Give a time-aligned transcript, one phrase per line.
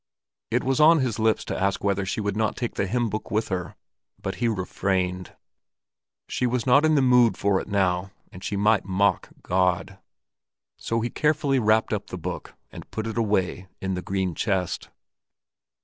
[0.49, 3.29] It was on his lips to ask whether she would not take the hymn book
[3.29, 3.75] with her,
[4.19, 5.35] but he refrained.
[6.27, 9.99] She was not in the mood for it now, and she might mock God;
[10.75, 14.89] so he carefully wrapped up the book and put it away in the green chest.